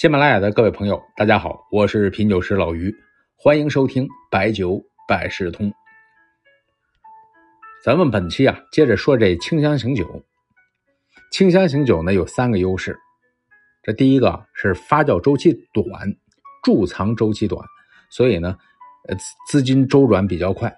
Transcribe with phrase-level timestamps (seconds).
[0.00, 2.90] 喜马拉雅的各位朋友，大家好，我是品酒师老于，
[3.36, 5.70] 欢迎收听白酒百事通。
[7.84, 10.24] 咱们本期啊，接着说这清香型酒。
[11.30, 12.98] 清香型酒呢有三个优势，
[13.82, 15.84] 这第一个是发酵周期短，
[16.64, 17.62] 贮藏周期短，
[18.08, 18.56] 所以呢，
[19.06, 19.14] 呃
[19.48, 20.74] 资金周转比较快。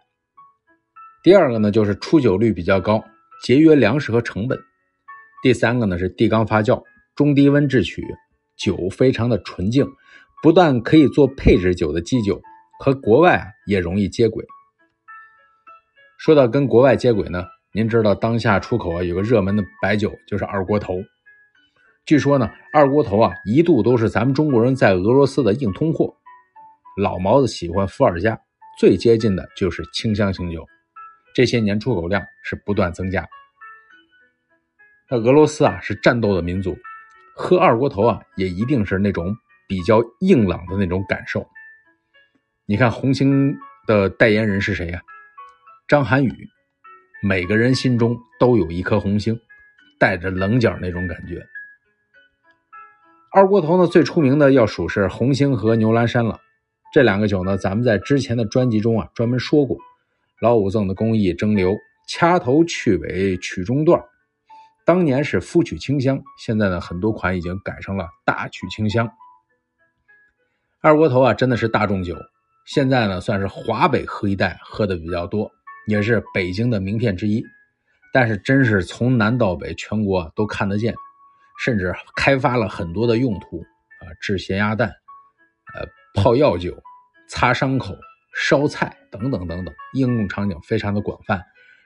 [1.22, 3.00] 第二个呢就是出酒率比较高，
[3.44, 4.58] 节约粮食和成本。
[5.44, 6.82] 第三个呢是地缸发酵，
[7.14, 8.04] 中低温制曲。
[8.56, 9.86] 酒非常的纯净，
[10.42, 12.40] 不但可以做配制酒的基酒，
[12.78, 14.44] 和国外也容易接轨。
[16.18, 21.02] 说到跟国外接轨呢，您知道当下出口啊有个热门的白酒就是二锅头。
[22.04, 26.14] 据说呢，二锅头啊一度都是咱们中国人在俄罗斯的硬通货。
[26.96, 28.38] 老毛子喜欢伏尔加，
[28.78, 30.66] 最接近的就是清香型酒。
[31.34, 33.26] 这些年出口量是不断增加。
[35.08, 36.76] 那俄罗斯啊是战斗的民族。
[37.34, 39.36] 喝二锅头啊，也一定是那种
[39.68, 41.46] 比较硬朗的那种感受。
[42.66, 45.00] 你看红星的代言人是谁呀？
[45.88, 46.48] 张涵予。
[47.24, 49.38] 每个人心中都有一颗红星，
[49.98, 51.40] 带着棱角那种感觉。
[53.30, 56.40] 二锅头呢，最出名的要数是红星和牛栏山了。
[56.92, 59.78] 这两个酒呢，咱们在之前的专辑中啊专门说过。
[60.40, 61.76] 老五赠的工艺蒸馏，
[62.08, 64.02] 掐头去尾取中段。
[64.84, 69.08] 当年是夫曲清香，现在呢很多款已经改成了大曲清香。
[70.82, 72.16] 二锅头啊真的是大众酒，
[72.66, 75.50] 现在呢算是华北喝一代喝的比较多，
[75.86, 77.44] 也是北京的名片之一。
[78.12, 80.94] 但是真是从南到北全国都看得见，
[81.58, 84.88] 甚至开发了很多的用途啊，制咸鸭蛋、
[85.74, 86.76] 呃泡药酒、
[87.28, 87.96] 擦伤口、
[88.34, 91.42] 烧菜等等等等，应用场景非常的广泛。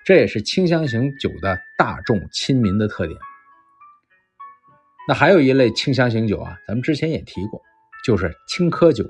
[0.07, 3.19] 这也是清香型酒的大众亲民的特点。
[5.09, 7.61] 那还有一类清香型酒啊，咱们之前也提过，
[8.05, 9.05] 就是青稞酒，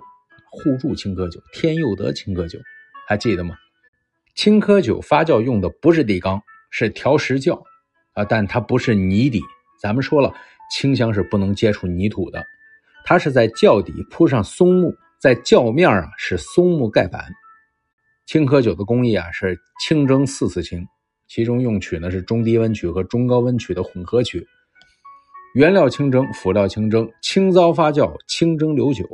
[0.50, 2.58] 互助青稞酒、天佑德青稞酒，
[3.06, 3.54] 还记得吗？
[4.36, 6.40] 青稞酒发酵用的不是地缸，
[6.70, 7.62] 是条石窖
[8.14, 9.38] 啊，但它不是泥底。
[9.78, 10.32] 咱们说了，
[10.70, 12.42] 清香是不能接触泥土的，
[13.04, 17.22] 它是在窖底铺上松木，在窖面啊是松木盖板。
[18.26, 20.84] 青稞酒的工艺啊是清蒸四次清，
[21.28, 24.44] 其中用曲呢是中低温曲和中高温曲的混合曲。
[25.54, 29.08] 原料清蒸，辅料清蒸，清糟发酵，清蒸馏酒。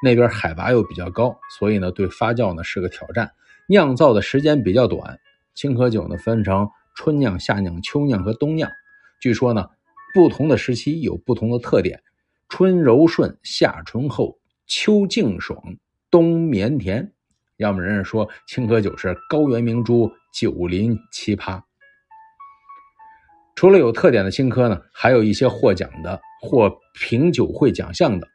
[0.00, 3.28] 那边海拔又比较高，所以呢对发酵呢是个挑战。
[3.66, 5.18] 酿造的时间比较短。
[5.56, 8.70] 青稞酒呢分成春酿、夏酿、秋酿和冬酿。
[9.20, 9.68] 据说呢
[10.14, 12.00] 不同的时期有不同的特点：
[12.48, 15.60] 春柔顺，夏醇厚，秋静爽，
[16.12, 17.12] 冬绵甜。
[17.58, 21.62] 要么人家说青稞酒是高原明珠，酒林奇葩。
[23.54, 28.28] 除了有特点的青稞呢，还有一些获奖的、获评酒会奖项的。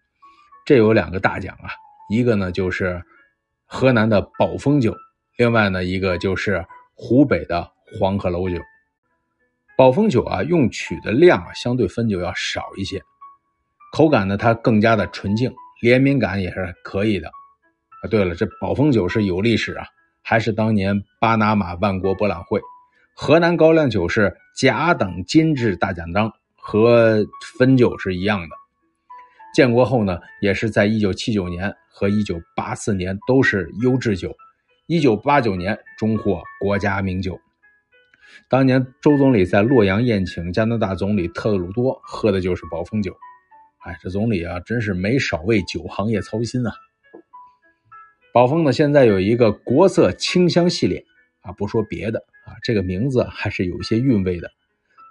[0.66, 1.70] 这有两个大奖啊，
[2.09, 3.00] 一个呢就是
[3.68, 4.96] 河南的宝丰酒，
[5.38, 6.66] 另外呢一个就是
[6.96, 8.58] 湖北的黄鹤楼酒。
[9.78, 13.00] 宝丰酒啊，用曲的量啊相对汾酒要少一些，
[13.94, 17.32] 口感呢它更加的纯净，连绵感也是可以的。
[18.02, 19.86] 啊，对了，这宝丰酒是有历史啊，
[20.22, 22.60] 还是当年巴拿马万国博览会。
[23.14, 27.26] 河南高粱酒是甲等金质大奖章，和
[27.60, 28.56] 汾酒是一样的。
[29.54, 34.34] 建国后呢，也是在一九七九年和一九八四年都是优质酒，
[34.88, 37.40] 一九八九年终获国家名酒。
[38.50, 43.14] 当年周总理在洛阳宴请加拿大总理特鲁多，喝的就是宝丰酒。
[43.80, 46.72] 哎，这总理啊，真是没少为酒行业操心啊。
[48.34, 51.03] 宝丰呢，现在有一个国色清香系列
[51.42, 54.50] 啊，不说别的啊，这个名字还是有一些韵味的。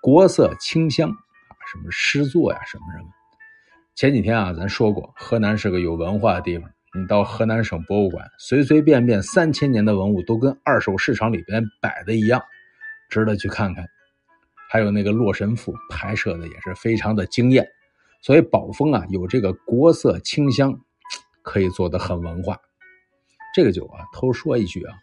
[0.01, 3.09] 国色清香啊，什么诗作呀，什么什么。
[3.95, 6.71] 前几天啊，咱说过，河南是个有文化的地方。
[6.99, 12.43] 你到河南省博物馆，随随便便三千年的文物都跟二手市场里边摆的一样，
[13.11, 13.85] 值得去看看。
[14.71, 17.69] 还有那个《洛神赋》，拍摄的也是非常的惊艳。
[18.23, 20.81] 所以宝丰啊，有这个国色清香，
[21.43, 22.59] 可以做的很文化。
[23.53, 24.95] 这个酒啊，偷说一句啊，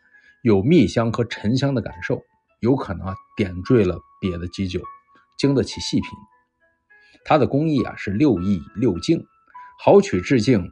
[0.41, 2.23] 有蜜香和沉香的感受，
[2.61, 4.81] 有可能啊点缀了别的基酒，
[5.37, 6.09] 经得起细品。
[7.25, 9.21] 它的工艺啊是六艺六净：
[9.77, 10.69] 好曲制净、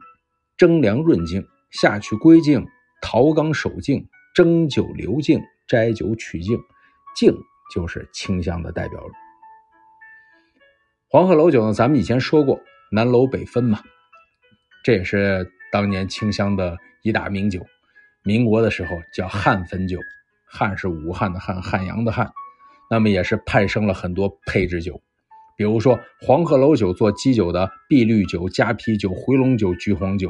[0.56, 2.66] 蒸凉润净、下曲归净、
[3.02, 6.58] 陶缸守净、蒸酒留净、摘酒取净。
[7.14, 7.34] 净
[7.74, 8.98] 就是清香的代表。
[11.10, 12.58] 黄鹤楼酒呢，咱们以前说过，
[12.90, 13.82] 南楼北分嘛，
[14.82, 16.78] 这也是当年清香的。
[17.06, 17.64] 一大名酒，
[18.24, 19.96] 民国的时候叫汉汾酒，
[20.44, 22.28] 汉是武汉的汉，汉阳的汉，
[22.90, 25.00] 那么也是派生了很多配制酒，
[25.56, 30.28] 比如说黄鹤楼酒做基酒的碧绿酒、加啤酒、回龙酒、橘黄酒。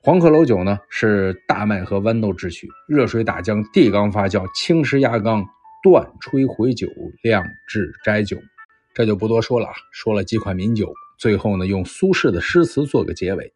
[0.00, 5.44] 黄鹤楼酒呢是大麦和豌豆制曲，热水打浆，地缸发酵，青石压缸，
[5.82, 6.88] 断吹回酒，
[7.22, 8.38] 酿制斋酒。
[8.94, 13.52] 这就不多说了啊，说了几款名酒，最后呢用苏轼的诗词做个结尾：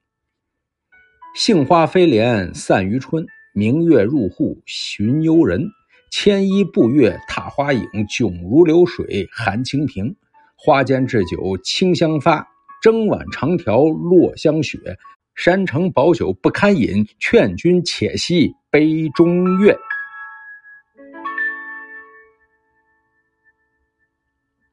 [1.39, 5.65] 杏花飞莲散于春，明月入户寻幽人。
[6.11, 10.13] 牵衣步月踏花影，迥如流水含清平。
[10.57, 12.45] 花间置酒清香发，
[12.83, 14.81] 蒸碗长条落香雪。
[15.37, 19.79] 山城宝酒不堪饮，劝君且惜杯中月。